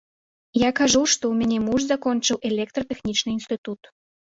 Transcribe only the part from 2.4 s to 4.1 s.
электратэхнічны інстытут.